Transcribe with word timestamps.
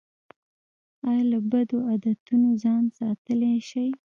ایا 1.07 1.23
له 1.31 1.39
بدو 1.51 1.77
عادتونو 1.89 2.49
ځان 2.63 2.83
ساتلی 2.99 3.53
شئ؟ 3.69 3.89